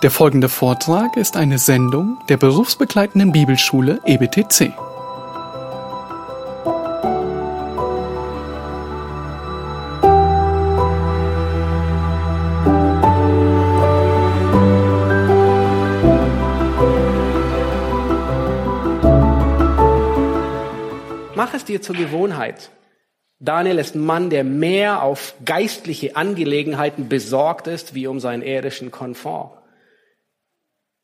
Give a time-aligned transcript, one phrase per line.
[0.00, 4.72] Der folgende Vortrag ist eine Sendung der berufsbegleitenden Bibelschule EBTC.
[21.34, 22.70] Mach es dir zur Gewohnheit.
[23.40, 28.92] Daniel ist ein Mann, der mehr auf geistliche Angelegenheiten besorgt ist, wie um seinen irdischen
[28.92, 29.57] Komfort.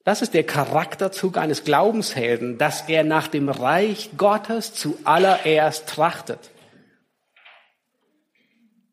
[0.04, 6.50] Das ist der Charakterzug eines Glaubenshelden, dass er nach dem Reich Gottes zuallererst trachtet.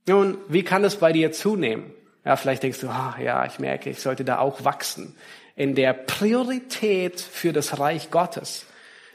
[0.08, 1.92] Nun, wie kann es bei dir zunehmen?
[2.24, 5.16] Ja, vielleicht denkst du, ah, ja, ich merke, ich sollte da auch wachsen
[5.56, 8.66] in der Priorität für das Reich Gottes.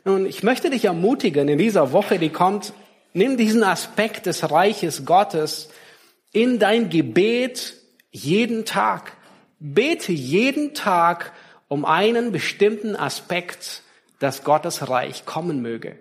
[0.05, 2.73] Nun, ich möchte dich ermutigen, in dieser Woche, die kommt,
[3.15, 5.71] nimm diesen Aspekt des Reiches Gottes
[6.33, 7.75] in dein Gebet
[8.11, 9.17] jeden Tag.
[9.59, 11.33] Bete jeden Tag
[11.69, 13.83] um einen bestimmten Aspekt,
[14.19, 15.99] dass Gottes Reich kommen möge.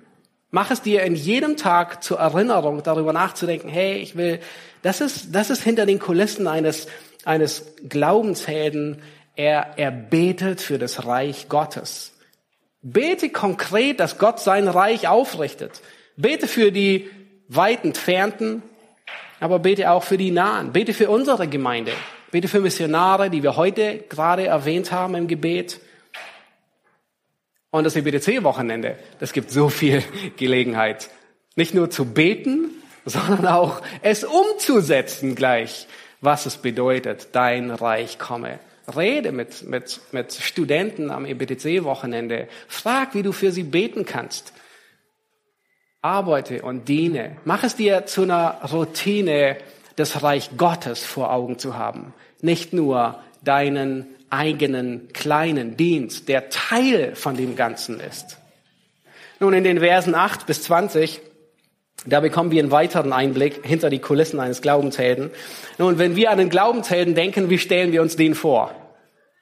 [0.52, 4.39] Mach es dir in jedem Tag zur Erinnerung, darüber nachzudenken, hey, ich will,
[4.83, 6.88] das ist, das ist hinter den Kulissen eines,
[7.25, 9.02] eines Glaubenshelden.
[9.36, 12.13] Er, er betet für das Reich Gottes.
[12.81, 15.81] Bete konkret, dass Gott sein Reich aufrichtet.
[16.16, 17.09] Bete für die
[17.47, 18.63] weit entfernten,
[19.39, 20.71] aber bete auch für die nahen.
[20.71, 21.91] Bete für unsere Gemeinde.
[22.36, 25.80] Bete für Missionare, die wir heute gerade erwähnt haben im Gebet.
[27.72, 30.03] Und das EBTC-Wochenende, das gibt so viel
[30.36, 31.09] Gelegenheit.
[31.55, 32.72] Nicht nur zu beten,
[33.05, 35.88] sondern auch es umzusetzen gleich,
[36.19, 38.59] was es bedeutet, dein Reich komme.
[38.94, 42.49] Rede mit, mit, mit Studenten am EBTC-Wochenende.
[42.67, 44.52] Frag, wie du für sie beten kannst.
[46.02, 47.38] Arbeite und diene.
[47.45, 49.55] Mach es dir zu einer Routine,
[49.95, 52.14] das Reich Gottes vor Augen zu haben.
[52.41, 58.38] Nicht nur deinen eigenen kleinen Dienst, der Teil von dem Ganzen ist.
[59.39, 61.21] Nun, in den Versen 8 bis 20,
[62.05, 65.32] da bekommen wir einen weiteren Einblick hinter die Kulissen eines Glaubenshelden.
[65.77, 68.73] Nun, wenn wir an den Glaubenshelden denken, wie stellen wir uns den vor?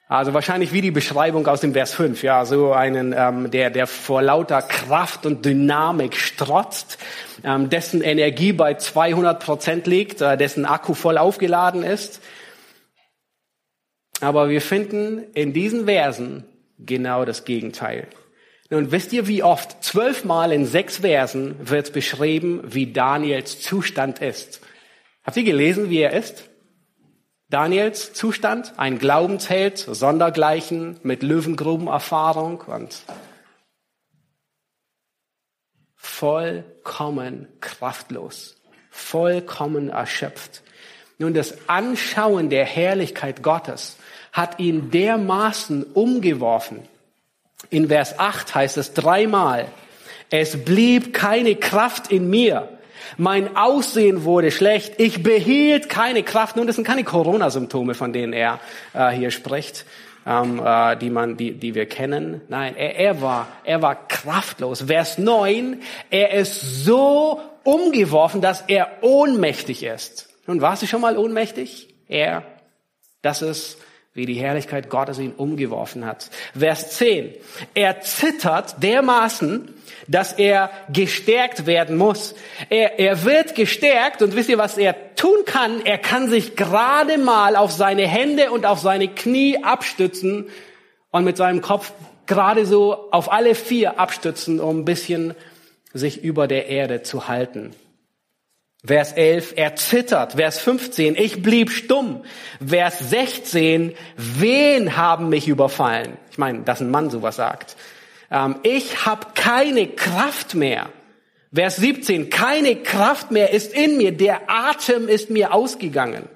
[0.06, 3.86] Also wahrscheinlich wie die Beschreibung aus dem Vers 5, ja, so einen, ähm, der, der
[3.86, 6.98] vor lauter Kraft und Dynamik strotzt,
[7.42, 12.20] ähm, dessen Energie bei 200 Prozent liegt, äh, dessen Akku voll aufgeladen ist.
[14.20, 16.44] Aber wir finden in diesen Versen
[16.78, 18.08] genau das Gegenteil.
[18.70, 19.84] Nun wisst ihr, wie oft?
[19.84, 24.60] Zwölfmal in sechs Versen wird beschrieben, wie Daniels Zustand ist.
[25.22, 26.48] Habt ihr gelesen, wie er ist?
[27.50, 33.02] Daniels Zustand, ein Glaubensheld, Sondergleichen mit Löwengrubenerfahrung und
[35.94, 38.56] vollkommen kraftlos,
[38.90, 40.62] vollkommen erschöpft.
[41.18, 43.98] Nun, das Anschauen der Herrlichkeit Gottes
[44.34, 46.80] hat ihn dermaßen umgeworfen.
[47.70, 49.68] In Vers 8 heißt es dreimal,
[50.28, 52.68] es blieb keine Kraft in mir.
[53.16, 54.94] Mein Aussehen wurde schlecht.
[54.98, 56.56] Ich behielt keine Kraft.
[56.56, 58.58] Nun, das sind keine Corona-Symptome, von denen er
[58.92, 59.84] äh, hier spricht,
[60.26, 62.40] ähm, äh, die man, die, die wir kennen.
[62.48, 64.82] Nein, er, er war, er war kraftlos.
[64.88, 65.80] Vers 9,
[66.10, 70.28] er ist so umgeworfen, dass er ohnmächtig ist.
[70.48, 71.94] Nun, warst du schon mal ohnmächtig?
[72.08, 72.42] Er,
[73.22, 73.78] das ist
[74.14, 76.30] wie die Herrlichkeit Gottes ihn umgeworfen hat.
[76.56, 77.34] Vers 10.
[77.74, 79.74] Er zittert dermaßen,
[80.06, 82.36] dass er gestärkt werden muss.
[82.70, 85.84] Er, er wird gestärkt und wisst ihr, was er tun kann?
[85.84, 90.46] Er kann sich gerade mal auf seine Hände und auf seine Knie abstützen
[91.10, 91.92] und mit seinem Kopf
[92.26, 95.34] gerade so auf alle vier abstützen, um ein bisschen
[95.92, 97.74] sich über der Erde zu halten.
[98.86, 100.34] Vers 11, er zittert.
[100.34, 102.22] Vers 15, ich blieb stumm.
[102.64, 106.18] Vers 16, wen haben mich überfallen?
[106.30, 107.76] Ich meine, dass ein Mann sowas sagt.
[108.30, 110.90] Ähm, ich habe keine Kraft mehr.
[111.52, 114.12] Vers 17, keine Kraft mehr ist in mir.
[114.12, 116.28] Der Atem ist mir ausgegangen.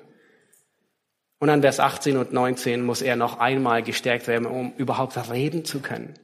[1.41, 5.67] Und an Vers 18 und 19 muss er noch einmal gestärkt werden, um überhaupt reden
[5.67, 6.15] zu können.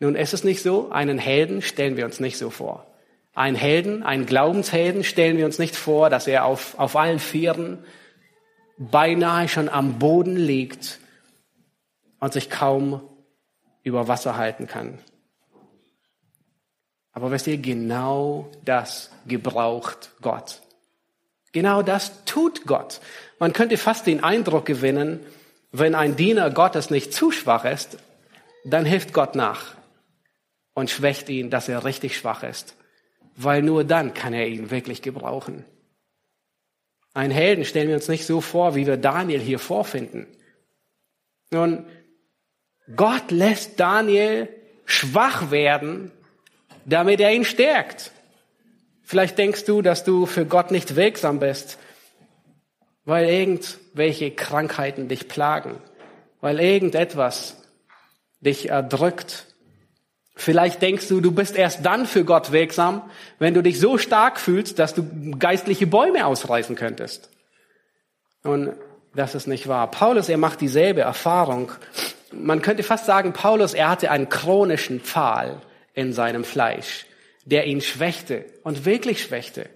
[0.00, 0.90] Nun, ist es nicht so?
[0.90, 2.93] Einen Helden stellen wir uns nicht so vor.
[3.34, 7.84] Ein Helden, ein Glaubenshelden stellen wir uns nicht vor, dass er auf, auf allen Vieren
[8.78, 11.00] beinahe schon am Boden liegt
[12.20, 13.02] und sich kaum
[13.82, 15.00] über Wasser halten kann.
[17.12, 20.62] Aber wisst ihr, genau das gebraucht Gott.
[21.52, 23.00] Genau das tut Gott.
[23.40, 25.20] Man könnte fast den Eindruck gewinnen,
[25.72, 27.98] wenn ein Diener Gottes nicht zu schwach ist,
[28.64, 29.74] dann hilft Gott nach
[30.72, 32.76] und schwächt ihn, dass er richtig schwach ist
[33.36, 35.64] weil nur dann kann er ihn wirklich gebrauchen.
[37.14, 40.26] Ein Helden stellen wir uns nicht so vor, wie wir Daniel hier vorfinden.
[41.50, 41.86] Nun,
[42.96, 44.48] Gott lässt Daniel
[44.84, 46.10] schwach werden,
[46.84, 48.10] damit er ihn stärkt.
[49.02, 51.78] Vielleicht denkst du, dass du für Gott nicht wirksam bist,
[53.04, 55.78] weil irgendwelche Krankheiten dich plagen,
[56.40, 57.62] weil irgendetwas
[58.40, 59.53] dich erdrückt.
[60.36, 63.02] Vielleicht denkst du, du bist erst dann für Gott wirksam,
[63.38, 65.04] wenn du dich so stark fühlst, dass du
[65.38, 67.30] geistliche Bäume ausreißen könntest.
[68.42, 68.72] Und
[69.14, 69.90] das ist nicht wahr.
[69.90, 71.70] Paulus, er macht dieselbe Erfahrung.
[72.32, 75.60] Man könnte fast sagen, Paulus, er hatte einen chronischen Pfahl
[75.94, 77.06] in seinem Fleisch,
[77.44, 79.68] der ihn schwächte und wirklich schwächte.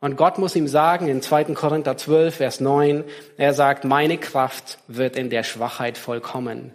[0.00, 1.54] Und Gott muss ihm sagen in 2.
[1.54, 3.04] Korinther 12, Vers 9,
[3.38, 6.72] er sagt, meine Kraft wird in der Schwachheit vollkommen.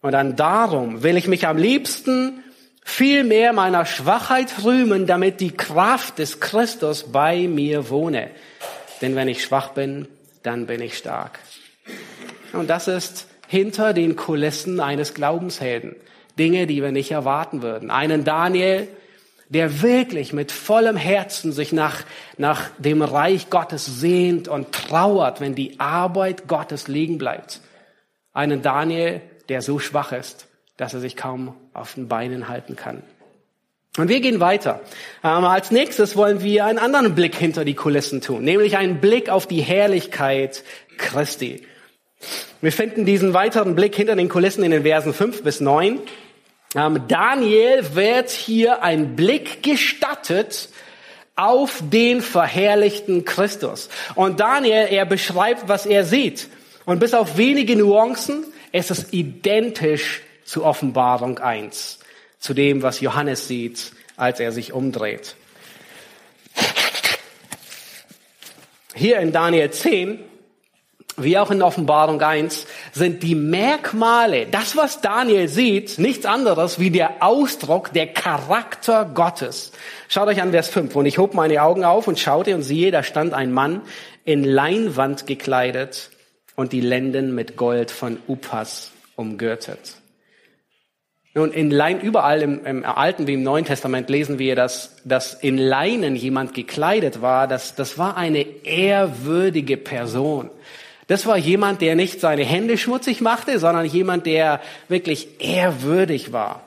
[0.00, 2.44] Und dann darum will ich mich am liebsten
[2.84, 8.30] viel mehr meiner Schwachheit rühmen, damit die Kraft des Christus bei mir wohne.
[9.02, 10.08] Denn wenn ich schwach bin,
[10.42, 11.38] dann bin ich stark.
[12.52, 15.96] Und das ist hinter den Kulissen eines Glaubenshelden.
[16.38, 17.90] Dinge, die wir nicht erwarten würden.
[17.90, 18.88] Einen Daniel,
[19.48, 22.04] der wirklich mit vollem Herzen sich nach,
[22.36, 27.60] nach dem Reich Gottes sehnt und trauert, wenn die Arbeit Gottes liegen bleibt.
[28.32, 30.46] Einen Daniel, der so schwach ist,
[30.76, 33.02] dass er sich kaum auf den Beinen halten kann.
[33.96, 34.80] Und wir gehen weiter.
[35.24, 39.28] Ähm, als nächstes wollen wir einen anderen Blick hinter die Kulissen tun, nämlich einen Blick
[39.28, 40.62] auf die Herrlichkeit
[40.98, 41.66] Christi.
[42.60, 46.00] Wir finden diesen weiteren Blick hinter den Kulissen in den Versen 5 bis 9.
[46.76, 50.68] Ähm, Daniel wird hier ein Blick gestattet
[51.34, 53.88] auf den verherrlichten Christus.
[54.14, 56.48] Und Daniel, er beschreibt, was er sieht.
[56.84, 61.98] Und bis auf wenige Nuancen, es ist identisch zu Offenbarung 1,
[62.38, 65.36] zu dem, was Johannes sieht, als er sich umdreht.
[68.94, 70.18] Hier in Daniel 10
[71.18, 76.90] wie auch in Offenbarung 1, sind die Merkmale, das was Daniel sieht, nichts anderes wie
[76.90, 79.72] der Ausdruck, der Charakter Gottes.
[80.08, 80.94] Schaut euch an Vers 5.
[80.96, 83.82] Und ich hob meine Augen auf und schaute und siehe, da stand ein Mann
[84.24, 86.10] in Leinwand gekleidet
[86.58, 89.94] und die Lenden mit Gold von Upas umgürtet.
[91.32, 95.34] Nun, in Lein, überall im, im, Alten wie im Neuen Testament lesen wir, dass, dass
[95.34, 97.46] in Leinen jemand gekleidet war.
[97.46, 100.50] Das, das war eine ehrwürdige Person.
[101.06, 106.64] Das war jemand, der nicht seine Hände schmutzig machte, sondern jemand, der wirklich ehrwürdig war.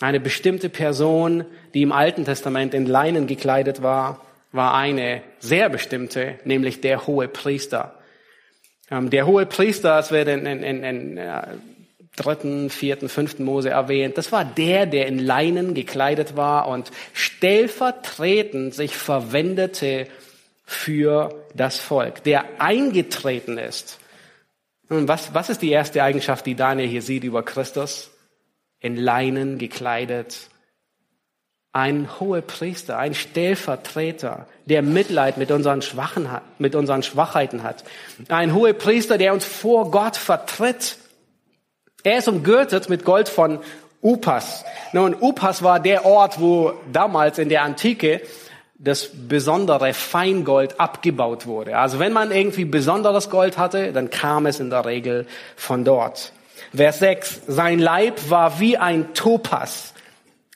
[0.00, 1.44] Eine bestimmte Person,
[1.74, 7.26] die im Alten Testament in Leinen gekleidet war, war eine sehr bestimmte, nämlich der hohe
[7.26, 7.97] Priester.
[8.90, 11.42] Ähm, der hohe Priester, es wird in, in, in, in äh,
[12.16, 18.74] dritten, vierten, fünften Mose erwähnt, das war der, der in Leinen gekleidet war und stellvertretend
[18.74, 20.06] sich verwendete
[20.64, 23.98] für das Volk, der eingetreten ist.
[24.88, 28.10] Und was, was ist die erste Eigenschaft, die Daniel hier sieht über Christus?
[28.80, 30.48] In Leinen gekleidet.
[31.78, 37.84] Ein hoher Priester, ein Stellvertreter, der Mitleid mit unseren, Schwachen hat, mit unseren Schwachheiten hat.
[38.28, 40.96] Ein hoher Priester, der uns vor Gott vertritt.
[42.02, 43.60] Er ist umgürtet mit Gold von
[44.02, 44.64] Upas.
[44.92, 48.22] Nun, Upas war der Ort, wo damals in der Antike
[48.74, 51.78] das besondere Feingold abgebaut wurde.
[51.78, 56.32] Also wenn man irgendwie besonderes Gold hatte, dann kam es in der Regel von dort.
[56.74, 57.42] Vers 6.
[57.46, 59.94] Sein Leib war wie ein Topas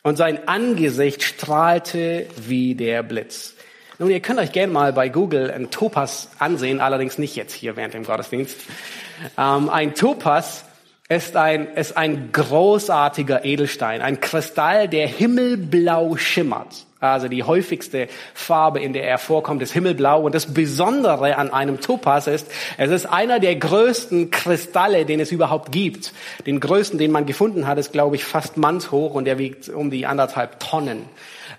[0.03, 3.55] und sein Angesicht strahlte wie der Blitz.
[3.99, 7.77] Nun, ihr könnt euch gerne mal bei Google ein Topas ansehen, allerdings nicht jetzt hier
[7.77, 8.57] während dem Gottesdienst.
[9.39, 10.65] Ähm, ein Topas
[11.09, 16.87] ist ein, ist ein großartiger Edelstein, ein Kristall, der himmelblau schimmert.
[17.03, 20.23] Also die häufigste Farbe, in der er vorkommt, ist Himmelblau.
[20.23, 22.47] Und das Besondere an einem Topas ist,
[22.79, 26.13] es ist einer der größten Kristalle, den es überhaupt gibt.
[26.47, 29.91] Den größten, den man gefunden hat, ist, glaube ich, fast mannshoch und der wiegt um
[29.91, 31.07] die anderthalb Tonnen.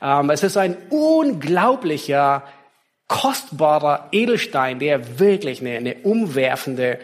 [0.02, 2.44] Ähm, es ist ein unglaublicher,
[3.10, 7.00] kostbarer Edelstein, der wirklich eine, eine umwerfende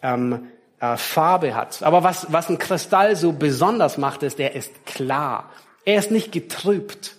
[0.00, 0.46] ähm,
[0.78, 1.82] äh, Farbe hat.
[1.82, 5.50] Aber was, was ein Kristall so besonders macht, ist, er ist klar.
[5.84, 7.16] Er ist nicht getrübt.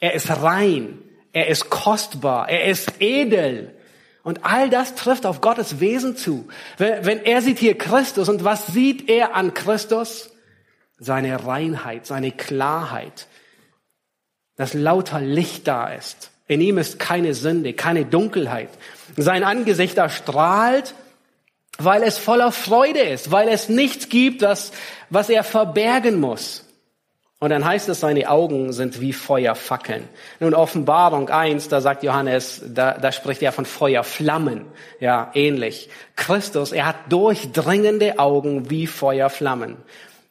[0.00, 0.98] Er ist rein.
[1.32, 2.48] Er ist kostbar.
[2.48, 3.74] Er ist edel.
[4.22, 6.48] Und all das trifft auf Gottes Wesen zu.
[6.78, 10.30] Wenn, er sieht hier Christus und was sieht er an Christus?
[10.98, 13.26] Seine Reinheit, seine Klarheit.
[14.56, 16.30] Dass lauter Licht da ist.
[16.46, 18.70] In ihm ist keine Sünde, keine Dunkelheit.
[19.16, 20.94] Sein Angesicht erstrahlt,
[21.78, 24.72] weil es voller Freude ist, weil es nichts gibt, das,
[25.08, 26.66] was er verbergen muss.
[27.42, 30.06] Und dann heißt es, seine Augen sind wie Feuerfackeln.
[30.40, 34.66] Nun Offenbarung 1, da sagt Johannes, da, da spricht er von Feuerflammen.
[35.00, 35.88] Ja, ähnlich.
[36.16, 39.78] Christus, er hat durchdringende Augen wie Feuerflammen.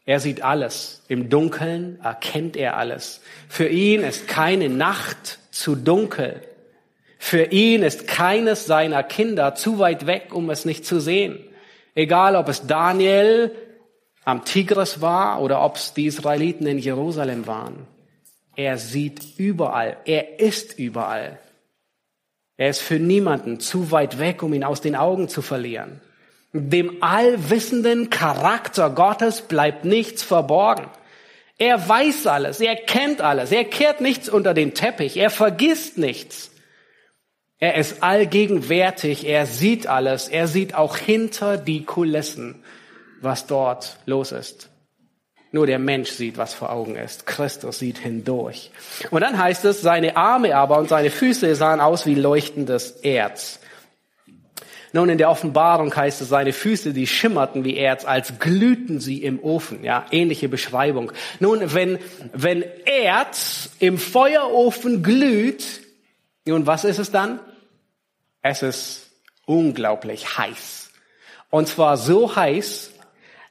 [0.06, 1.02] Er sieht alles.
[1.08, 3.22] Im Dunkeln erkennt er alles.
[3.48, 6.42] Für ihn ist keine Nacht zu dunkel.
[7.18, 11.40] Für ihn ist keines seiner Kinder zu weit weg, um es nicht zu sehen.
[11.96, 13.52] Egal, ob es Daniel
[14.30, 17.88] am Tigris war oder ob es die Israeliten in Jerusalem waren.
[18.56, 19.98] Er sieht überall.
[20.06, 21.40] Er ist überall.
[22.58, 26.02] Er ist für niemanden zu weit weg, um ihn aus den Augen zu verlieren.
[26.52, 30.88] Dem allwissenden Charakter Gottes bleibt nichts verborgen.
[31.58, 36.52] Er weiß alles, er kennt alles, er kehrt nichts unter den Teppich, er vergisst nichts.
[37.60, 42.64] Er ist allgegenwärtig, er sieht alles, er sieht auch hinter die Kulissen
[43.22, 44.70] was dort los ist.
[45.52, 47.26] Nur der Mensch sieht, was vor Augen ist.
[47.26, 48.70] Christus sieht hindurch.
[49.10, 53.60] Und dann heißt es, seine Arme aber und seine Füße sahen aus wie leuchtendes Erz.
[54.92, 59.24] Nun, in der Offenbarung heißt es, seine Füße, die schimmerten wie Erz, als glühten sie
[59.24, 59.84] im Ofen.
[59.84, 61.12] Ja, ähnliche Beschreibung.
[61.40, 62.00] Nun, wenn,
[62.34, 65.82] wenn Erz im Feuerofen glüht,
[66.46, 67.40] nun, was ist es dann?
[68.42, 69.10] Es ist
[69.46, 70.90] unglaublich heiß.
[71.52, 72.92] Und zwar so heiß,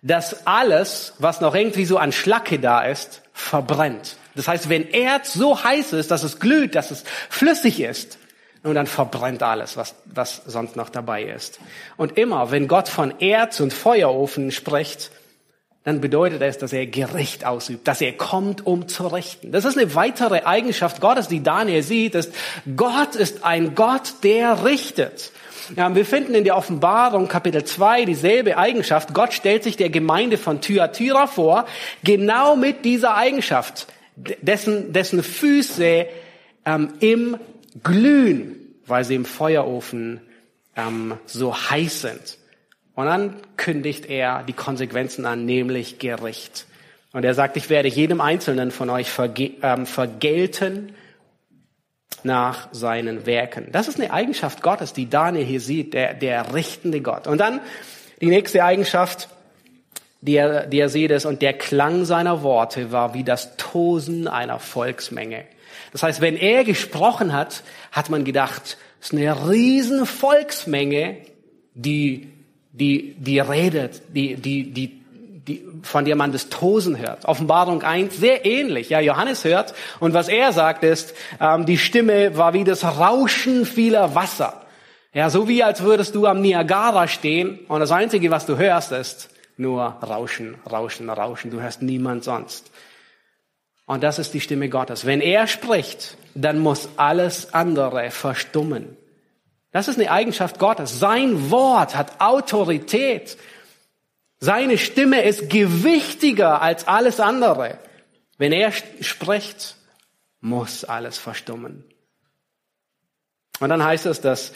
[0.03, 4.17] dass alles, was noch irgendwie so an Schlacke da ist, verbrennt.
[4.35, 8.19] Das heißt, wenn Erz so heiß ist, dass es glüht, dass es flüssig ist,
[8.63, 11.61] und dann verbrennt alles, was, was sonst noch dabei ist.
[11.97, 15.11] Und immer, wenn Gott von Erz und Feuerofen spricht,
[15.89, 19.53] dann bedeutet es, dass er Gericht ausübt, dass er kommt, um zu richten.
[19.53, 22.31] Das ist eine weitere Eigenschaft Gottes, die Daniel sieht, ist,
[22.77, 25.33] Gott ist ein Gott, der richtet.
[25.77, 29.15] Ja, wir finden in der Offenbarung Kapitel 2 dieselbe Eigenschaft.
[29.15, 31.65] Gott stellt sich der Gemeinde von Thyatira vor,
[32.05, 33.87] genau mit dieser Eigenschaft,
[34.43, 36.07] dessen, dessen Füße
[36.67, 37.39] ähm, im
[37.83, 40.21] Glühen, weil sie im Feuerofen
[40.77, 42.37] ähm, so heiß sind.
[42.99, 46.67] Und dann kündigt er die Konsequenzen an, nämlich Gericht.
[47.13, 50.97] Und er sagt, ich werde jedem Einzelnen von euch verge ähm, vergelten
[52.25, 53.69] nach seinen Werken.
[53.71, 57.29] Das ist eine Eigenschaft Gottes, die Daniel hier sieht, der, der richtende Gott.
[57.29, 57.61] Und dann
[58.21, 59.29] die nächste Eigenschaft,
[60.21, 64.27] die er, die er sieht, ist, und der Klang seiner Worte war wie das Tosen
[64.27, 65.45] einer Volksmenge.
[65.93, 67.63] Das heißt, wenn er gesprochen hat,
[67.93, 71.19] hat man gedacht, es ist eine riesen Volksmenge,
[71.75, 72.33] die,
[72.79, 74.99] die, die redet, die, die, die
[75.49, 77.25] die, von der man das Tosen hört.
[77.25, 78.91] Offenbarung 1, sehr ähnlich.
[78.91, 83.65] Ja, Johannes hört und was er sagt ist, ähm, die Stimme war wie das Rauschen
[83.65, 84.63] vieler Wasser.
[85.15, 88.93] Ja, so wie als würdest du am Niagara stehen und das Einzige, was du hörst,
[88.93, 91.51] ist nur Rauschen, Rauschen, Rauschen.
[91.51, 92.71] Du hörst niemand sonst.
[93.87, 95.07] Und das ist die Stimme Gottes.
[95.07, 98.97] Wenn er spricht, dann muss alles andere verstummen.
[99.71, 100.99] Das ist eine Eigenschaft Gottes.
[100.99, 103.37] Sein Wort hat Autorität.
[104.41, 107.79] Seine Stimme ist gewichtiger als alles andere.
[108.39, 109.77] Wenn er spricht,
[110.41, 111.85] muss alles verstummen.
[113.61, 114.53] Und dann heißt es, dass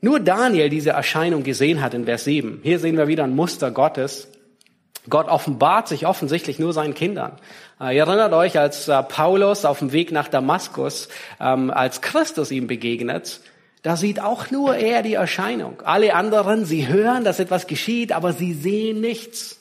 [0.00, 2.60] nur Daniel diese Erscheinung gesehen hat in Vers 7.
[2.62, 4.28] Hier sehen wir wieder ein Muster Gottes.
[5.08, 7.38] Gott offenbart sich offensichtlich nur seinen Kindern.
[7.80, 12.50] Äh, ihr erinnert euch, als äh, Paulus auf dem Weg nach Damaskus, ähm, als Christus
[12.50, 13.40] ihm begegnet,
[13.82, 15.80] da sieht auch nur er die Erscheinung.
[15.82, 19.58] Alle anderen, sie hören, dass etwas geschieht, aber sie sehen nichts.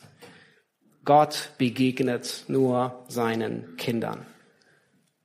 [1.05, 4.25] Gott begegnet nur seinen Kindern.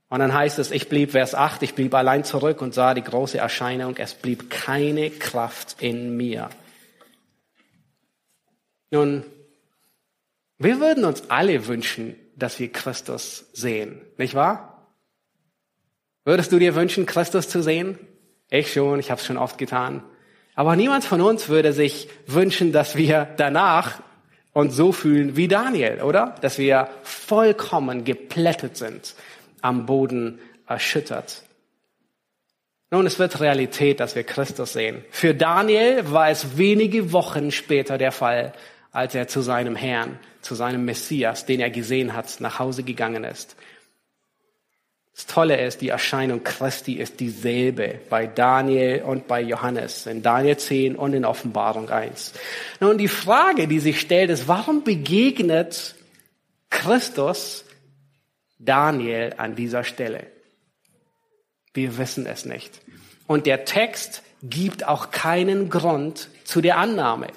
[0.09, 3.03] Und dann heißt es, ich blieb, Vers 8, ich blieb allein zurück und sah die
[3.03, 6.51] große Erscheinung, es blieb keine Kraft in mir.
[8.93, 9.25] Nun,
[10.59, 14.93] wir würden uns alle wünschen, dass wir Christus sehen, nicht wahr?
[16.25, 17.99] Würdest du dir wünschen, Christus zu sehen?
[18.55, 20.05] Ich schon, ich habe es schon oft getan.
[20.55, 24.01] Aber niemand von uns würde sich wünschen, dass wir danach
[24.53, 26.37] uns so fühlen wie Daniel, oder?
[26.41, 29.17] Dass wir vollkommen geplättet sind,
[29.61, 31.43] am Boden erschüttert.
[32.93, 35.05] Nun, es wird Realität, dass wir Christus sehen.
[35.11, 38.53] Für Daniel war es wenige Wochen später der Fall,
[38.93, 43.25] als er zu seinem Herrn, zu seinem Messias, den er gesehen hat, nach Hause gegangen
[43.25, 43.57] ist.
[45.15, 50.57] Das Tolle ist, die Erscheinung Christi ist dieselbe bei Daniel und bei Johannes, in Daniel
[50.57, 52.33] 10 und in Offenbarung 1.
[52.81, 55.95] Nun, die Frage, die sich stellt, ist, warum begegnet
[56.69, 57.65] Christus
[58.59, 60.27] Daniel an dieser Stelle?
[61.75, 62.81] Wir wissen es nicht.
[63.29, 67.29] Und der Text gibt auch keinen Grund zu der Annahme.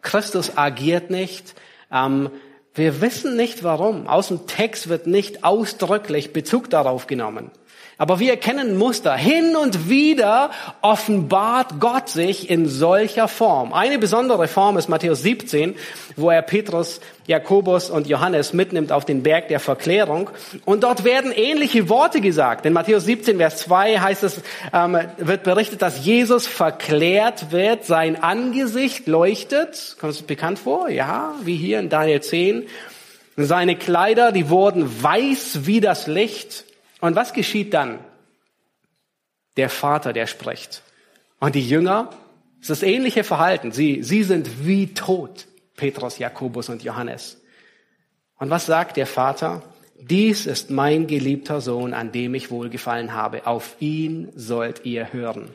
[0.00, 1.56] Christus agiert nicht,
[1.90, 2.30] ähm,
[2.76, 4.06] Wir wissen nicht warum.
[4.06, 7.50] Aus dem Text wird nicht ausdrücklich Bezug darauf genommen.
[7.98, 9.14] Aber wir erkennen Muster.
[9.16, 10.50] Hin und wieder
[10.82, 13.72] offenbart Gott sich in solcher Form.
[13.72, 15.74] Eine besondere Form ist Matthäus 17,
[16.14, 20.28] wo er Petrus, Jakobus und Johannes mitnimmt auf den Berg der Verklärung.
[20.66, 22.66] Und dort werden ähnliche Worte gesagt.
[22.66, 24.42] In Matthäus 17, Vers 2 heißt es,
[24.74, 29.96] ähm, wird berichtet, dass Jesus verklärt wird, sein Angesicht leuchtet.
[29.98, 30.90] Kommt es bekannt vor?
[30.90, 32.66] Ja, wie hier in Daniel 10.
[33.38, 36.66] Seine Kleider, die wurden weiß wie das Licht.
[37.06, 38.00] Und was geschieht dann?
[39.56, 40.82] Der Vater, der spricht.
[41.38, 42.10] Und die Jünger,
[42.60, 43.70] es ist das ähnliche Verhalten.
[43.70, 45.46] Sie, sie sind wie tot,
[45.76, 47.40] Petrus, Jakobus und Johannes.
[48.38, 49.62] Und was sagt der Vater?
[50.00, 53.46] Dies ist mein geliebter Sohn, an dem ich wohlgefallen habe.
[53.46, 55.54] Auf ihn sollt ihr hören.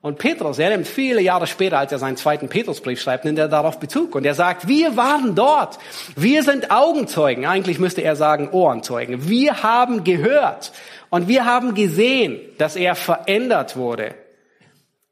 [0.00, 3.48] Und Petrus, er nimmt viele Jahre später, als er seinen zweiten Petrusbrief schreibt, nimmt er
[3.48, 4.14] darauf Bezug.
[4.14, 5.78] Und er sagt, wir waren dort.
[6.14, 7.46] Wir sind Augenzeugen.
[7.46, 9.28] Eigentlich müsste er sagen Ohrenzeugen.
[9.28, 10.72] Wir haben gehört.
[11.10, 14.14] Und wir haben gesehen, dass er verändert wurde.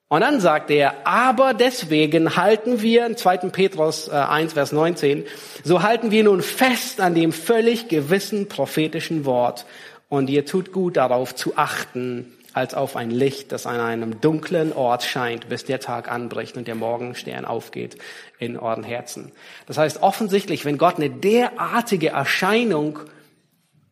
[0.09, 3.39] Und dann sagt er, aber deswegen halten wir, in 2.
[3.49, 5.25] Petrus 1, äh, Vers 19,
[5.65, 9.67] so halten wir nun fest an dem völlig gewissen prophetischen Wort.
[10.09, 14.73] Und ihr tut gut darauf zu achten, als auf ein Licht, das an einem dunklen
[14.73, 17.99] Ort scheint, bis der Tag anbricht und der Morgenstern aufgeht
[18.39, 19.31] in euren Herzen.
[19.67, 23.01] Das heißt, offensichtlich, wenn Gott eine derartige Erscheinung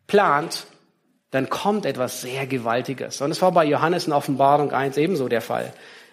[0.07, 0.65] plant,
[1.29, 3.21] dann kommt etwas sehr Gewaltiges.
[3.21, 5.71] Und es war bei Johannes in Offenbarung 1 ebenso der Fall.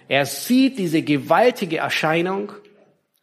[0.09, 2.53] Er sieht diese gewaltige Erscheinung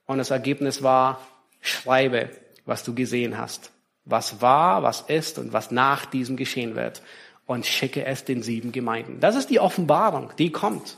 [0.08, 1.22] und das Ergebnis war,
[1.62, 2.32] schreibe,
[2.66, 3.70] was du gesehen hast.
[4.06, 7.04] Was war, was ist und was nach diesem geschehen wird
[7.50, 9.20] und schicke es den sieben Gemeinden.
[9.22, 10.98] Das ist die Offenbarung, die kommt.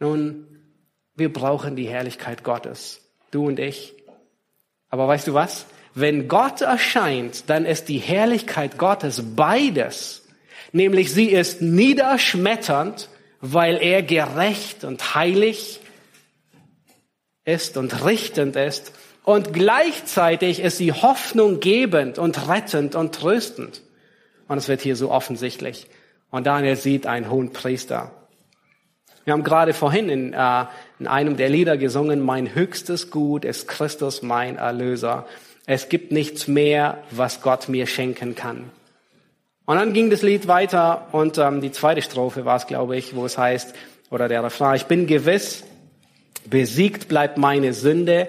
[0.00, 0.44] Nun,
[1.14, 3.94] wir brauchen die Herrlichkeit Gottes, du und ich.
[4.88, 5.66] Aber weißt du was?
[5.94, 10.26] Wenn Gott erscheint, dann ist die Herrlichkeit Gottes beides.
[10.72, 13.08] Nämlich sie ist niederschmetternd,
[13.40, 15.78] weil er gerecht und heilig
[17.44, 18.94] ist und richtend ist.
[19.22, 23.82] Und gleichzeitig ist sie hoffnunggebend und rettend und tröstend.
[24.50, 25.86] Und es wird hier so offensichtlich.
[26.32, 28.10] Und Daniel sieht einen hohen Priester.
[29.22, 30.64] Wir haben gerade vorhin in, äh,
[30.98, 35.24] in einem der Lieder gesungen, mein höchstes Gut ist Christus, mein Erlöser.
[35.66, 38.72] Es gibt nichts mehr, was Gott mir schenken kann.
[39.66, 43.14] Und dann ging das Lied weiter und ähm, die zweite Strophe war es, glaube ich,
[43.14, 43.72] wo es heißt,
[44.10, 45.62] oder der Refrain, ich bin gewiss,
[46.44, 48.26] besiegt bleibt meine Sünde,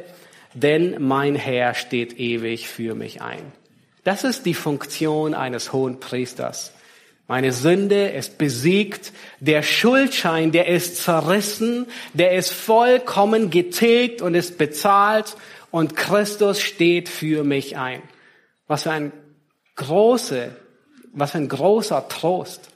[0.53, 3.53] denn mein Herr steht ewig für mich ein.
[4.03, 6.71] Das ist die Funktion eines hohen Priesters.
[7.27, 14.57] Meine Sünde ist besiegt, der Schuldschein, der ist zerrissen, der ist vollkommen getilgt und ist
[14.57, 15.37] bezahlt
[15.69, 18.01] und Christus steht für mich ein.
[18.67, 19.13] Was für ein
[19.75, 20.53] große,
[21.13, 22.69] was für ein großer Trost.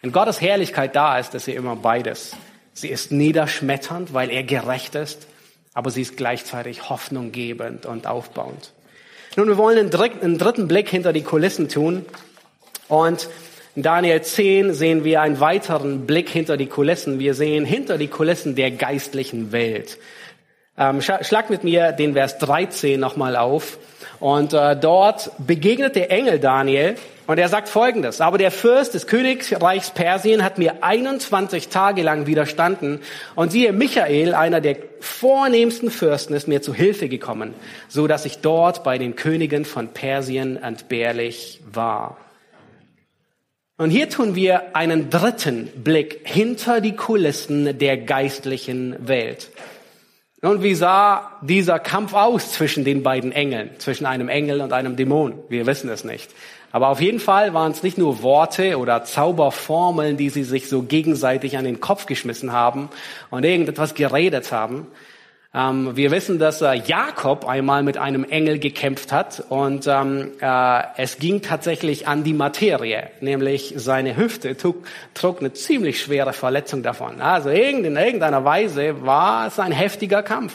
[0.00, 2.36] Wenn Gottes Herrlichkeit da ist, ist sie immer beides.
[2.72, 5.26] Sie ist niederschmetternd, weil er gerecht ist,
[5.74, 8.72] aber sie ist gleichzeitig hoffnunggebend und aufbauend.
[9.38, 12.04] Nun, wir wollen einen dritten, Blick hinter die Kulissen tun.
[12.88, 13.28] Und
[13.76, 17.20] in Daniel 10 sehen wir einen weiteren Blick hinter die Kulissen.
[17.20, 19.98] Wir sehen hinter die Kulissen der geistlichen Welt.
[20.76, 23.78] Ähm, schlag mit mir den Vers 13 nochmal auf.
[24.20, 26.96] Und äh, dort begegnet der Engel Daniel
[27.28, 28.20] und er sagt Folgendes.
[28.20, 33.00] Aber der Fürst des Königreichs Persien hat mir 21 Tage lang widerstanden
[33.36, 37.54] und siehe, Michael, einer der vornehmsten Fürsten, ist mir zu Hilfe gekommen,
[37.88, 42.16] so dass ich dort bei den Königen von Persien entbehrlich war.
[43.76, 49.50] Und hier tun wir einen dritten Blick hinter die Kulissen der geistlichen Welt.
[50.40, 54.94] Und wie sah dieser Kampf aus zwischen den beiden Engeln, zwischen einem Engel und einem
[54.94, 55.34] Dämon?
[55.48, 56.30] Wir wissen es nicht.
[56.70, 60.82] Aber auf jeden Fall waren es nicht nur Worte oder Zauberformeln, die sie sich so
[60.82, 62.88] gegenseitig an den Kopf geschmissen haben
[63.30, 64.86] und irgendetwas geredet haben,
[65.54, 70.82] ähm, wir wissen, dass äh, Jakob einmal mit einem Engel gekämpft hat und ähm, äh,
[70.98, 76.82] es ging tatsächlich an die Materie, nämlich seine Hüfte trug, trug eine ziemlich schwere Verletzung
[76.82, 77.22] davon.
[77.22, 80.52] Also in irgendeiner Weise war es ein heftiger Kampf.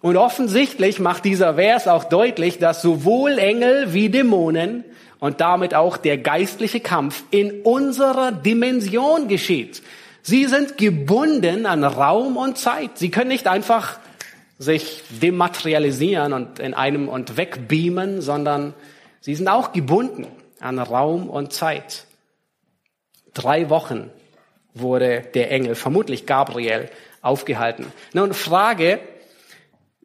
[0.00, 4.84] Und offensichtlich macht dieser Vers auch deutlich, dass sowohl Engel wie Dämonen
[5.18, 9.82] und damit auch der geistliche Kampf in unserer Dimension geschieht.
[10.22, 12.98] Sie sind gebunden an Raum und Zeit.
[12.98, 13.98] Sie können nicht einfach
[14.58, 18.74] sich dematerialisieren und in einem und wegbeamen, sondern
[19.20, 20.26] sie sind auch gebunden
[20.60, 22.06] an Raum und Zeit.
[23.34, 24.10] Drei Wochen
[24.72, 26.90] wurde der Engel, vermutlich Gabriel,
[27.20, 27.92] aufgehalten.
[28.14, 29.00] Nun Frage,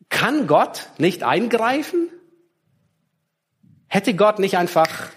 [0.10, 2.10] kann Gott nicht eingreifen?
[3.88, 5.10] Hätte Gott nicht einfach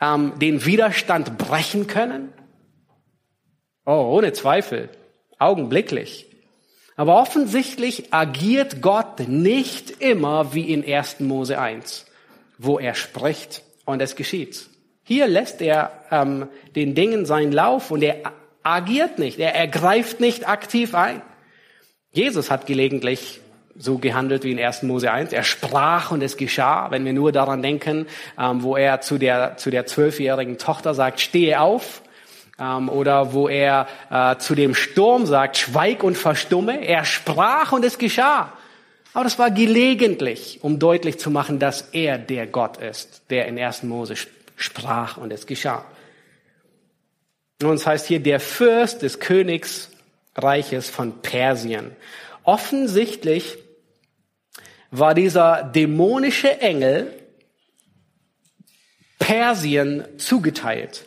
[0.00, 2.32] ähm, den Widerstand brechen können?
[3.86, 4.88] Oh, ohne Zweifel.
[5.38, 6.33] Augenblicklich.
[6.96, 11.20] Aber offensichtlich agiert Gott nicht immer wie in 1.
[11.20, 12.06] Mose 1,
[12.58, 14.68] wo er spricht und es geschieht.
[15.02, 20.48] Hier lässt er ähm, den Dingen seinen Lauf und er agiert nicht, er ergreift nicht
[20.48, 21.20] aktiv ein.
[22.12, 23.40] Jesus hat gelegentlich
[23.76, 24.84] so gehandelt wie in 1.
[24.84, 25.32] Mose 1.
[25.32, 26.92] Er sprach und es geschah.
[26.92, 28.06] Wenn wir nur daran denken,
[28.38, 32.02] ähm, wo er zu der zu der zwölfjährigen Tochter sagt, stehe auf,
[32.58, 36.86] ähm, oder wo er äh, zu dem Sturm sagt, schweig und verstumme.
[36.86, 38.52] Er sprach und es geschah.
[39.12, 43.58] Aber das war gelegentlich, um deutlich zu machen, dass er der Gott ist, der in
[43.58, 43.84] 1.
[43.84, 44.14] Mose
[44.56, 45.84] sprach und es geschah.
[47.62, 51.92] Und es heißt hier, der Fürst des Königsreiches von Persien.
[52.42, 53.56] Offensichtlich
[54.90, 57.12] war dieser dämonische Engel
[59.18, 61.04] Persien zugeteilt.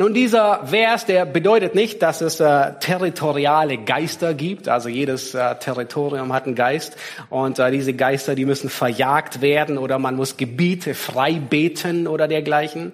[0.00, 4.68] Nun, dieser Vers, der bedeutet nicht, dass es äh, territoriale Geister gibt.
[4.68, 6.96] Also jedes äh, Territorium hat einen Geist
[7.30, 12.28] und äh, diese Geister, die müssen verjagt werden oder man muss Gebiete frei beten oder
[12.28, 12.92] dergleichen.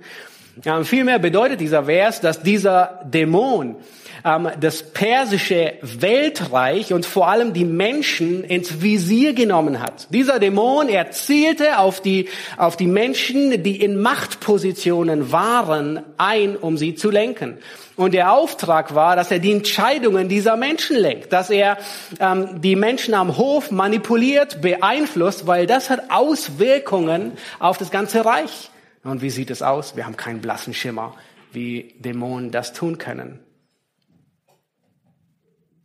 [0.62, 3.74] Ja, vielmehr bedeutet dieser Vers, dass dieser Dämon
[4.24, 10.06] ähm, das persische Weltreich und vor allem die Menschen ins Visier genommen hat.
[10.10, 16.76] Dieser Dämon, er zielte auf die, auf die Menschen, die in Machtpositionen waren, ein, um
[16.76, 17.58] sie zu lenken.
[17.96, 21.78] Und der Auftrag war, dass er die Entscheidungen dieser Menschen lenkt, dass er
[22.20, 28.70] ähm, die Menschen am Hof manipuliert, beeinflusst, weil das hat Auswirkungen auf das ganze Reich.
[29.04, 29.96] Und wie sieht es aus?
[29.96, 31.14] Wir haben keinen blassen Schimmer,
[31.52, 33.40] wie Dämonen das tun können.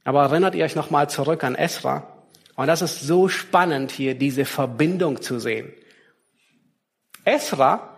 [0.03, 2.07] Aber erinnert ihr euch nochmal zurück an Esra?
[2.55, 5.71] Und das ist so spannend hier, diese Verbindung zu sehen.
[7.25, 7.97] Esra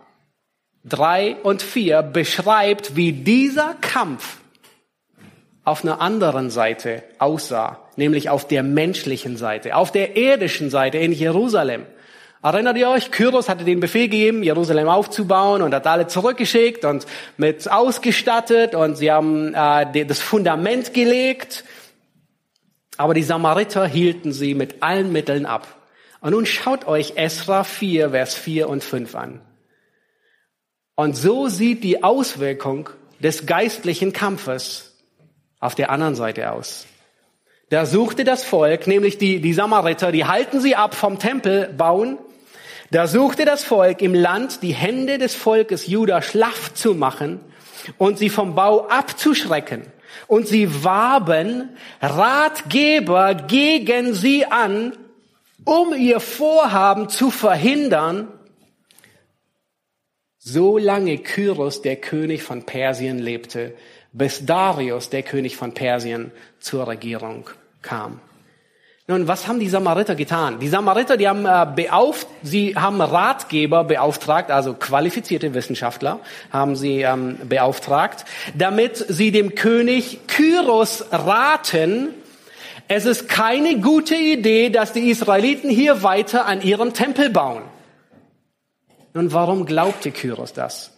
[0.84, 4.38] 3 und 4 beschreibt, wie dieser Kampf
[5.64, 11.12] auf einer anderen Seite aussah, nämlich auf der menschlichen Seite, auf der irdischen Seite in
[11.12, 11.86] Jerusalem.
[12.42, 13.10] Erinnert ihr euch?
[13.10, 18.96] Kyros hatte den Befehl gegeben, Jerusalem aufzubauen und hat alle zurückgeschickt und mit ausgestattet und
[18.96, 21.64] sie haben äh, das Fundament gelegt
[22.96, 25.66] aber die Samariter hielten sie mit allen Mitteln ab.
[26.20, 29.40] Und nun schaut euch Esra 4, Vers 4 und 5 an.
[30.94, 35.02] Und so sieht die Auswirkung des geistlichen Kampfes
[35.58, 36.86] auf der anderen Seite aus.
[37.70, 42.18] Da suchte das Volk, nämlich die, die Samariter, die halten sie ab vom Tempel bauen.
[42.92, 47.40] Da suchte das Volk im Land, die Hände des Volkes Juda schlaff zu machen
[47.96, 49.86] und sie vom Bau abzuschrecken
[50.26, 51.70] und sie warben
[52.02, 54.92] Ratgeber gegen sie an,
[55.64, 58.28] um ihr Vorhaben zu verhindern,
[60.36, 63.74] solange Kyros, der König von Persien, lebte,
[64.12, 67.48] bis Darius, der König von Persien, zur Regierung
[67.80, 68.20] kam.
[69.08, 70.60] Nun, was haben die Samariter getan?
[70.60, 76.20] Die Samariter, die haben äh, beauft, sie haben Ratgeber beauftragt, also qualifizierte Wissenschaftler
[76.52, 82.10] haben sie ähm, beauftragt, damit sie dem König Kyros raten,
[82.86, 87.62] es ist keine gute Idee, dass die Israeliten hier weiter an ihrem Tempel bauen.
[89.14, 90.96] Nun, warum glaubte Kyros das?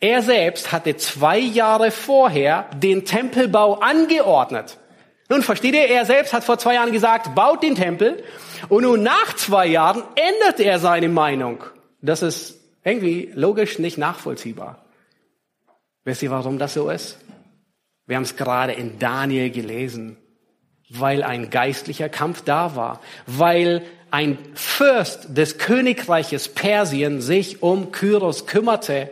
[0.00, 4.78] Er selbst hatte zwei Jahre vorher den Tempelbau angeordnet.
[5.28, 8.22] Nun versteht ihr, er selbst hat vor zwei Jahren gesagt, baut den Tempel.
[8.68, 11.62] Und nun nach zwei Jahren ändert er seine Meinung.
[12.00, 14.84] Das ist irgendwie logisch nicht nachvollziehbar.
[16.04, 17.18] Wisst ihr, warum das so ist?
[18.06, 20.16] Wir haben es gerade in Daniel gelesen.
[20.90, 23.02] Weil ein geistlicher Kampf da war.
[23.26, 29.10] Weil ein Fürst des Königreiches Persien sich um Kyros kümmerte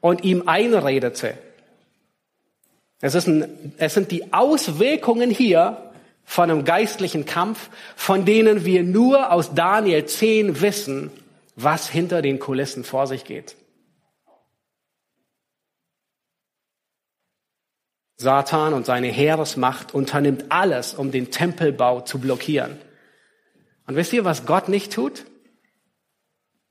[0.00, 1.36] und ihm einredete.
[3.00, 5.92] Es, ist ein, es sind die Auswirkungen hier
[6.24, 11.10] von einem geistlichen Kampf, von denen wir nur aus Daniel 10 wissen,
[11.56, 13.56] was hinter den Kulissen vor sich geht.
[18.16, 22.76] Satan und seine Heeresmacht unternimmt alles, um den Tempelbau zu blockieren.
[23.86, 25.24] Und wisst ihr, was Gott nicht tut?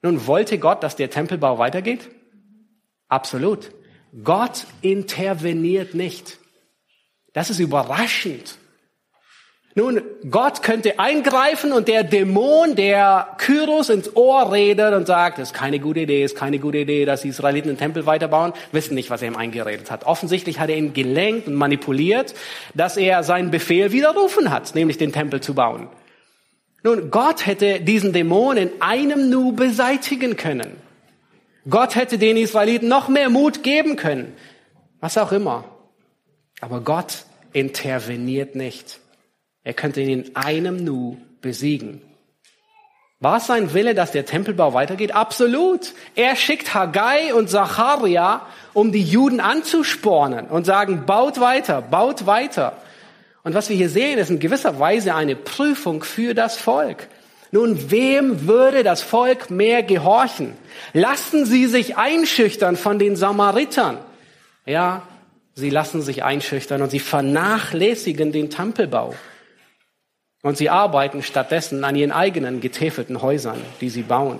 [0.01, 2.09] Nun wollte Gott, dass der Tempelbau weitergeht?
[3.07, 3.71] Absolut.
[4.23, 6.37] Gott interveniert nicht.
[7.33, 8.57] Das ist überraschend.
[9.77, 15.49] Nun, Gott könnte eingreifen und der Dämon, der Kyros ins Ohr redet und sagt, das
[15.49, 18.95] ist keine gute Idee, ist keine gute Idee, dass die Israeliten den Tempel weiterbauen, wissen
[18.95, 20.03] nicht, was er ihm eingeredet hat.
[20.07, 22.33] Offensichtlich hat er ihn gelenkt und manipuliert,
[22.73, 25.89] dass er seinen Befehl widerrufen hat, nämlich den Tempel zu bauen.
[26.81, 30.86] Nun, Gott hätte diesen Dämon in einem Nu beseitigen können.
[31.69, 34.35] Gott hätte den Israeliten noch mehr Mut geben können.
[34.99, 35.65] Was auch immer.
[36.61, 38.99] Aber Gott interveniert nicht.
[39.63, 42.01] Er könnte ihn in einem Nu besiegen.
[43.19, 45.13] War es sein Wille, dass der Tempelbau weitergeht?
[45.13, 45.93] Absolut.
[46.15, 52.77] Er schickt Haggai und Zacharia, um die Juden anzuspornen und sagen, baut weiter, baut weiter.
[53.43, 57.07] Und was wir hier sehen, ist in gewisser Weise eine Prüfung für das Volk.
[57.57, 60.53] Nun, wem würde das Volk mehr gehorchen?
[60.93, 63.97] Lassen sie sich einschüchtern von den Samaritern.
[64.67, 65.01] Ja,
[65.55, 69.15] sie lassen sich einschüchtern und sie vernachlässigen den Tempelbau.
[70.43, 74.37] Und sie arbeiten stattdessen an ihren eigenen getäfelten Häusern, die sie bauen.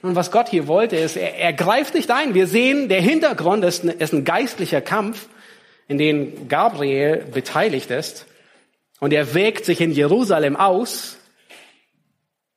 [0.00, 2.32] Und was Gott hier wollte, ist, er, er greift nicht ein.
[2.32, 5.28] Wir sehen, der Hintergrund ist, ist ein geistlicher Kampf,
[5.86, 8.24] in dem Gabriel beteiligt ist.
[9.00, 11.18] Und er wägt sich in Jerusalem aus.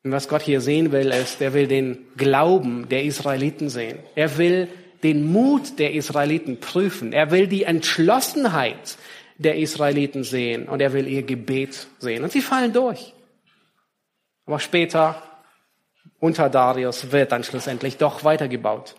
[0.07, 3.99] Und was Gott hier sehen will, ist, er will den Glauben der Israeliten sehen.
[4.15, 4.69] Er will
[5.03, 7.11] den Mut der Israeliten prüfen.
[7.11, 8.97] Er will die Entschlossenheit
[9.37, 12.23] der Israeliten sehen und er will ihr Gebet sehen.
[12.23, 13.13] Und sie fallen durch.
[14.45, 15.21] Aber später,
[16.21, 18.95] unter Darius, wird dann schlussendlich doch weitergebaut.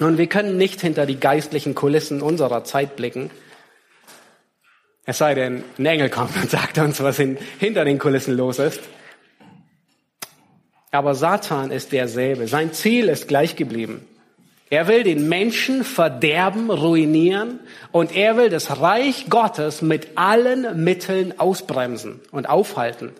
[0.00, 3.30] Und wir können nicht hinter die geistlichen Kulissen unserer Zeit blicken.
[5.06, 8.58] Es sei denn, ein Engel kommt und sagt uns, was in, hinter den Kulissen los
[8.58, 8.82] ist.
[10.90, 12.48] Aber Satan ist derselbe.
[12.48, 14.06] Sein Ziel ist gleich geblieben.
[14.70, 17.58] Er will den Menschen verderben, ruinieren
[17.90, 23.10] und er will das Reich Gottes mit allen Mitteln ausbremsen und aufhalten.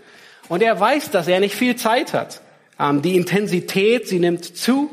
[0.48, 2.40] Und er weiß, dass er nicht viel Zeit hat.
[2.78, 4.90] Ähm, die Intensität, sie nimmt zu.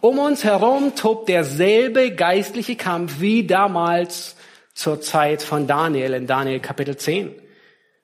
[0.00, 4.36] Um uns herum tobt derselbe geistliche Kampf wie damals
[4.74, 7.34] zur Zeit von Daniel in Daniel Kapitel 10.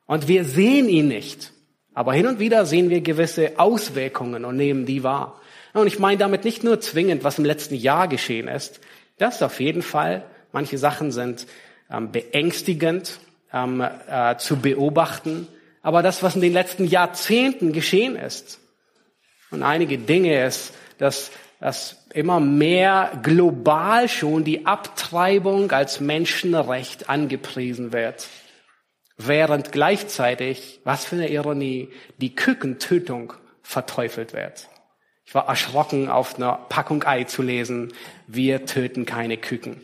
[0.06, 1.53] Und wir sehen ihn nicht.
[1.94, 5.40] Aber hin und wieder sehen wir gewisse Auswirkungen und nehmen die wahr.
[5.72, 8.80] Und ich meine damit nicht nur zwingend, was im letzten Jahr geschehen ist.
[9.18, 10.24] Das auf jeden Fall.
[10.52, 11.46] Manche Sachen sind
[11.90, 13.18] ähm, beängstigend
[13.52, 15.48] ähm, äh, zu beobachten.
[15.82, 18.60] Aber das, was in den letzten Jahrzehnten geschehen ist.
[19.50, 21.30] Und einige Dinge ist, dass,
[21.60, 28.28] dass immer mehr global schon die Abtreibung als Menschenrecht angepriesen wird.
[29.16, 34.68] Während gleichzeitig, was für eine Ironie, die Kükentötung verteufelt wird.
[35.24, 37.92] Ich war erschrocken, auf einer Packung Ei zu lesen,
[38.26, 39.80] wir töten keine Küken.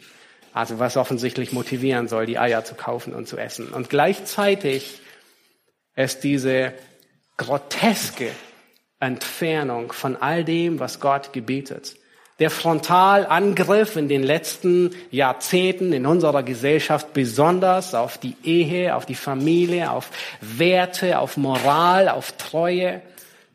[0.52, 3.68] Also was offensichtlich motivieren soll, die Eier zu kaufen und zu essen.
[3.68, 5.00] Und gleichzeitig
[5.94, 6.72] ist diese
[7.36, 8.30] groteske
[8.98, 11.96] Entfernung von all dem, was Gott gebietet.
[12.40, 19.14] Der Frontalangriff in den letzten Jahrzehnten in unserer Gesellschaft besonders auf die Ehe, auf die
[19.14, 23.02] Familie, auf Werte, auf Moral, auf Treue.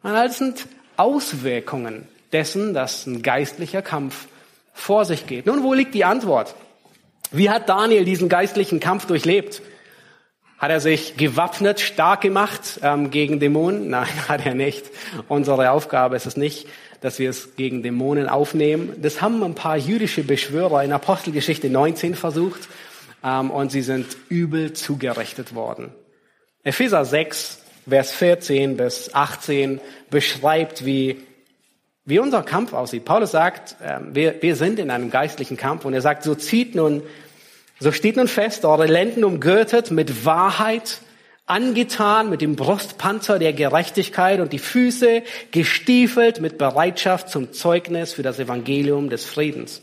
[0.04, 0.67] Und das sind
[0.98, 4.28] Auswirkungen dessen, dass ein geistlicher Kampf
[4.71, 5.48] vor sich geht.
[5.48, 6.54] Nun, wo liegt die Antwort?
[7.32, 9.63] Wie hat Daniel diesen geistlichen Kampf durchlebt?
[10.58, 13.89] Hat er sich gewappnet, stark gemacht ähm, gegen Dämonen?
[13.89, 14.86] Nein, hat er nicht.
[15.28, 16.68] Unsere Aufgabe ist es nicht,
[17.02, 18.94] dass wir es gegen Dämonen aufnehmen.
[19.02, 22.68] Das haben ein paar jüdische Beschwörer in Apostelgeschichte 19 versucht
[23.24, 25.94] ähm, und sie sind übel zugerichtet worden.
[26.63, 31.22] Epheser 6 Vers 14 bis 18 beschreibt, wie,
[32.04, 33.06] wie unser Kampf aussieht.
[33.06, 36.74] Paulus sagt, äh, wir, wir sind in einem geistlichen Kampf und er sagt, so zieht
[36.74, 37.04] nun,
[37.80, 41.00] so steht nun fest, eure Lenden umgürtet mit Wahrheit,
[41.46, 48.24] angetan mit dem Brustpanzer der Gerechtigkeit und die Füße gestiefelt mit Bereitschaft zum Zeugnis für
[48.24, 49.82] das Evangelium des Friedens.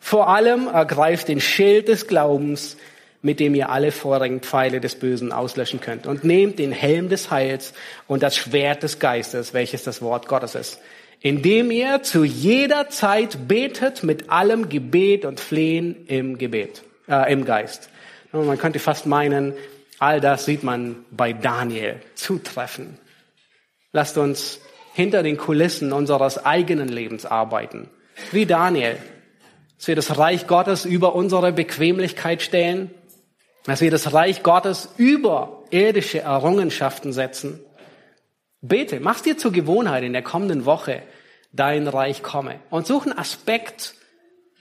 [0.00, 2.76] Vor allem ergreift den Schild des Glaubens,
[3.22, 6.06] mit dem ihr alle vorigen Pfeile des Bösen auslöschen könnt.
[6.06, 7.74] Und nehmt den Helm des Heils
[8.06, 10.80] und das Schwert des Geistes, welches das Wort Gottes ist,
[11.20, 17.44] indem ihr zu jeder Zeit betet mit allem Gebet und Flehen im Gebet, äh, im
[17.44, 17.90] Geist.
[18.32, 19.54] Und man könnte fast meinen,
[19.98, 22.98] all das sieht man bei Daniel zutreffen.
[23.92, 24.60] Lasst uns
[24.94, 27.88] hinter den Kulissen unseres eigenen Lebens arbeiten.
[28.32, 28.98] Wie Daniel.
[29.78, 32.90] Dass wir das Reich Gottes über unsere Bequemlichkeit stellen
[33.64, 37.60] dass wir das Reich Gottes über irdische Errungenschaften setzen.
[38.62, 41.02] Bete, mach dir zur Gewohnheit in der kommenden Woche,
[41.52, 42.60] dein Reich komme.
[42.70, 43.94] Und such einen Aspekt,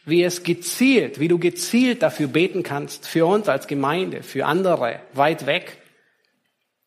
[0.10, 5.00] wie es gezielt, wie du gezielt dafür beten kannst, für uns als Gemeinde, für andere,
[5.14, 5.78] weit weg.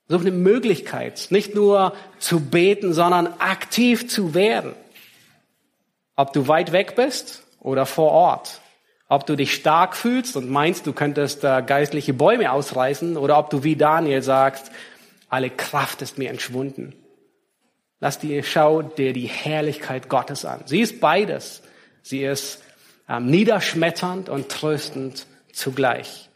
[0.09, 4.75] Such eine Möglichkeit, nicht nur zu beten, sondern aktiv zu werden.
[6.17, 8.61] Ob du weit weg bist oder vor Ort.
[9.09, 13.63] Ob du dich stark fühlst und meinst, du könntest geistliche Bäume ausreißen oder ob du
[13.63, 14.71] wie Daniel sagst,
[15.29, 16.95] alle Kraft ist mir entschwunden.
[18.01, 20.63] Lass dir, schau dir die Herrlichkeit Gottes an.
[20.67, 21.63] Sie ist beides.
[22.03, 22.63] Sie ist
[23.21, 26.29] niederschmetternd und tröstend zugleich.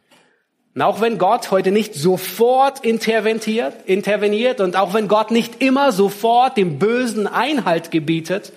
[0.74, 5.90] Und auch wenn Gott heute nicht sofort interveniert, interveniert und auch wenn Gott nicht immer
[5.90, 8.52] sofort dem Bösen Einhalt gebietet,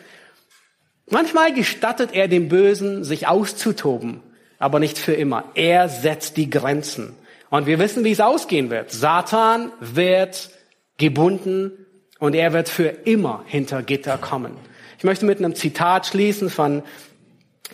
[1.10, 4.21] manchmal gestattet er dem Bösen, sich auszutoben,
[4.58, 5.45] aber nicht für immer.
[5.55, 7.15] Er setzt die Grenzen.
[7.49, 8.91] Und wir wissen, wie es ausgehen wird.
[8.91, 10.49] Satan wird
[10.97, 11.71] gebunden
[12.19, 14.51] und er wird für immer hinter Gitter kommen.
[14.97, 16.84] Ich möchte mit einem Zitat schließen von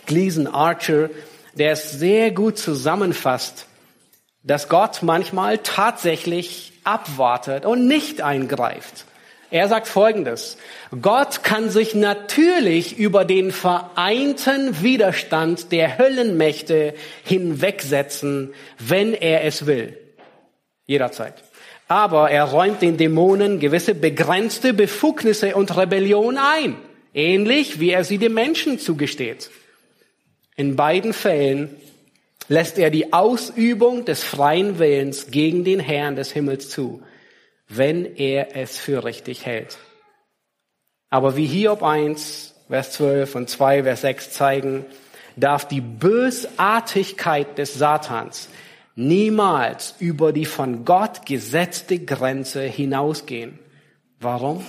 [0.06, 1.10] Gleason Archer,
[1.54, 3.66] der es sehr gut zusammenfasst,
[4.42, 9.04] dass Gott manchmal tatsächlich abwartet und nicht eingreift.
[9.50, 10.56] Er sagt Folgendes.
[11.02, 19.96] Gott kann sich natürlich über den vereinten Widerstand der Höllenmächte hinwegsetzen, wenn er es will.
[20.86, 21.34] Jederzeit.
[21.88, 26.76] Aber er räumt den Dämonen gewisse begrenzte Befugnisse und Rebellion ein.
[27.14, 29.50] Ähnlich wie er sie dem Menschen zugesteht.
[30.56, 31.76] In beiden Fällen
[32.48, 37.02] lässt er die Ausübung des freien Willens gegen den Herrn des Himmels zu,
[37.68, 39.76] wenn er es für richtig hält.
[41.10, 44.86] Aber wie Hiob 1, Vers 12 und 2, Vers 6 zeigen,
[45.36, 48.48] darf die Bösartigkeit des Satans
[48.94, 53.58] niemals über die von Gott gesetzte Grenze hinausgehen.
[54.20, 54.64] Warum?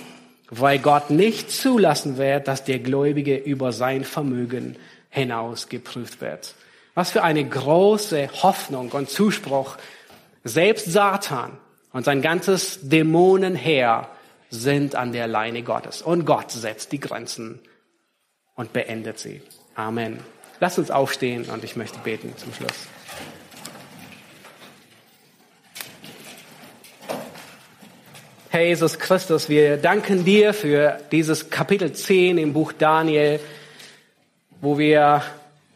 [0.50, 4.76] Weil Gott nicht zulassen wird, dass der Gläubige über sein Vermögen
[5.10, 6.54] hinaus geprüft wird.
[6.94, 9.76] Was für eine große Hoffnung und Zuspruch.
[10.44, 11.58] Selbst Satan
[11.92, 14.08] und sein ganzes Dämonenheer
[14.50, 16.02] sind an der Leine Gottes.
[16.02, 17.60] Und Gott setzt die Grenzen
[18.54, 19.42] und beendet sie.
[19.74, 20.20] Amen.
[20.60, 22.88] Lass uns aufstehen und ich möchte beten zum Schluss.
[28.50, 33.38] Herr Jesus Christus, wir danken dir für dieses Kapitel 10 im Buch Daniel,
[34.60, 35.22] wo wir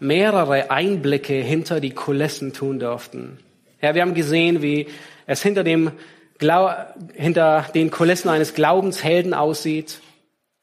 [0.01, 3.39] mehrere Einblicke hinter die Kulissen tun durften.
[3.79, 4.89] Herr, wir haben gesehen, wie
[5.27, 5.93] es hinter dem
[6.39, 6.75] Glau
[7.15, 10.01] hinter den Kulissen eines Glaubenshelden aussieht.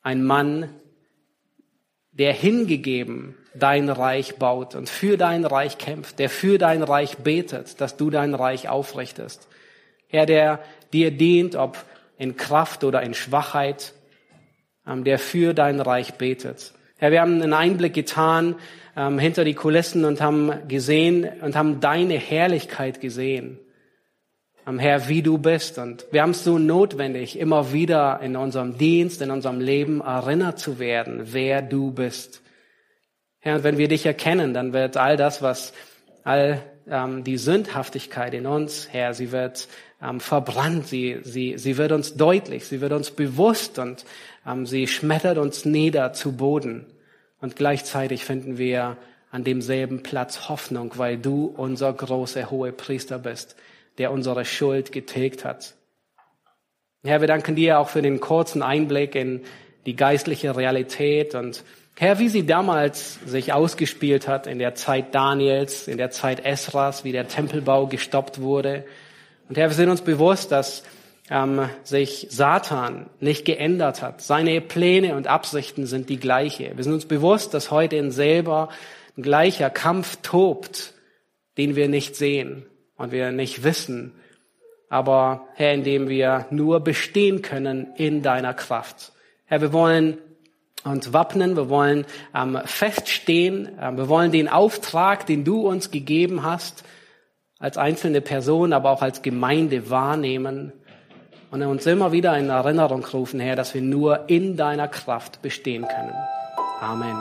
[0.01, 0.69] Ein Mann,
[2.11, 7.79] der hingegeben dein Reich baut und für dein Reich kämpft, der für dein Reich betet,
[7.79, 9.47] dass du dein Reich aufrichtest.
[10.07, 10.59] Herr, der
[10.91, 11.77] dir dient, ob
[12.17, 13.93] in Kraft oder in Schwachheit,
[14.85, 16.73] ähm, der für dein Reich betet.
[17.01, 18.55] Herr, wir haben einen Einblick getan
[18.97, 23.57] ähm, hinter die Kulissen und haben gesehen und haben deine Herrlichkeit gesehen.
[24.67, 25.77] Ähm, Herr, wie du bist.
[25.77, 30.59] Und wir haben es so notwendig, immer wieder in unserem Dienst, in unserem Leben erinnert
[30.59, 32.41] zu werden, wer du bist.
[33.39, 35.71] Herr, wenn wir dich erkennen, dann wird all das, was
[36.25, 39.69] all ähm, die Sündhaftigkeit in uns, Herr, sie wird
[40.01, 44.03] ähm, verbrannt, sie, sie, sie wird uns deutlich, sie wird uns bewusst und
[44.65, 46.85] sie schmettert uns nieder zu Boden.
[47.41, 48.97] Und gleichzeitig finden wir
[49.31, 53.55] an demselben Platz Hoffnung, weil du unser großer hoher Priester bist,
[53.97, 55.75] der unsere Schuld getilgt hat.
[57.03, 59.41] Herr, wir danken dir auch für den kurzen Einblick in
[59.85, 61.63] die geistliche Realität und
[61.97, 67.03] Herr, wie sie damals sich ausgespielt hat in der Zeit Daniels, in der Zeit Esras,
[67.03, 68.85] wie der Tempelbau gestoppt wurde.
[69.49, 70.83] Und Herr, wir sind uns bewusst, dass
[71.29, 74.21] ähm, sich Satan nicht geändert hat.
[74.21, 76.71] Seine Pläne und Absichten sind die gleiche.
[76.75, 78.69] Wir sind uns bewusst, dass heute in selber
[79.17, 80.93] ein gleicher Kampf tobt,
[81.57, 82.65] den wir nicht sehen
[82.95, 84.13] und wir nicht wissen.
[84.89, 89.11] Aber Herr, indem wir nur bestehen können in deiner Kraft.
[89.45, 90.17] Herr, wir wollen
[90.83, 96.43] uns wappnen, wir wollen ähm, feststehen, äh, wir wollen den Auftrag, den du uns gegeben
[96.43, 96.83] hast,
[97.59, 100.71] als einzelne Person, aber auch als Gemeinde wahrnehmen
[101.51, 105.85] und uns immer wieder in Erinnerung rufen, Herr, dass wir nur in deiner Kraft bestehen
[105.87, 106.13] können.
[106.81, 107.17] Amen.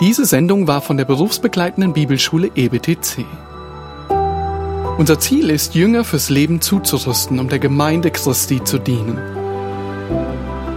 [0.00, 3.24] Diese Sendung war von der berufsbegleitenden Bibelschule EBTC.
[4.98, 9.18] Unser Ziel ist, Jünger fürs Leben zuzurüsten, um der Gemeinde Christi zu dienen.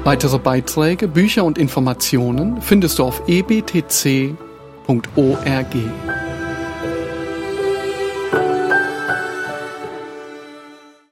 [0.04, 4.36] Weitere Beiträge, Bücher und Informationen findest du auf ebtc.org.